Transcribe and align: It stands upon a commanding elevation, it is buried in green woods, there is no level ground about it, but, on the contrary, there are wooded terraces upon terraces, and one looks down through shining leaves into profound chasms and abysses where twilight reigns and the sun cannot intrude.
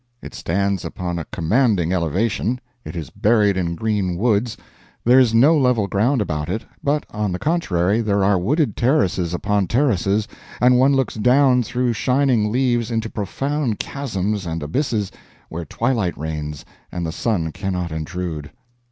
It 0.19 0.33
stands 0.33 0.83
upon 0.83 1.19
a 1.19 1.25
commanding 1.25 1.93
elevation, 1.93 2.59
it 2.83 2.95
is 2.95 3.11
buried 3.11 3.55
in 3.55 3.75
green 3.75 4.15
woods, 4.17 4.57
there 5.03 5.19
is 5.19 5.31
no 5.31 5.55
level 5.55 5.85
ground 5.85 6.23
about 6.23 6.49
it, 6.49 6.65
but, 6.83 7.05
on 7.11 7.31
the 7.31 7.37
contrary, 7.37 8.01
there 8.01 8.23
are 8.23 8.39
wooded 8.39 8.75
terraces 8.75 9.31
upon 9.31 9.67
terraces, 9.67 10.27
and 10.59 10.79
one 10.79 10.95
looks 10.95 11.13
down 11.13 11.61
through 11.61 11.93
shining 11.93 12.51
leaves 12.51 12.89
into 12.89 13.11
profound 13.11 13.77
chasms 13.77 14.47
and 14.47 14.63
abysses 14.63 15.11
where 15.49 15.65
twilight 15.65 16.17
reigns 16.17 16.65
and 16.91 17.05
the 17.05 17.11
sun 17.11 17.51
cannot 17.51 17.91
intrude. 17.91 18.49